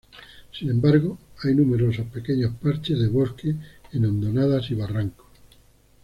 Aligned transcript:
Sin 0.51 0.71
embargo, 0.71 1.19
hay 1.43 1.53
numerosos 1.53 2.07
pequeños 2.07 2.55
parches 2.55 2.97
de 2.97 3.07
bosques 3.07 3.55
en 3.93 4.05
hondonadas 4.07 4.71
y 4.71 4.73
barrancos. 4.73 5.27